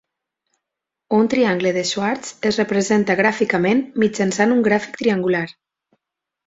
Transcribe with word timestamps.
Un 1.17 1.27
triangle 1.33 1.73
de 1.75 1.83
Schwarz 1.89 2.33
es 2.51 2.59
representa 2.63 3.19
gràficament 3.23 3.87
mitjançant 4.05 4.59
un 4.59 4.69
gràfic 4.71 5.01
triangular. 5.05 5.49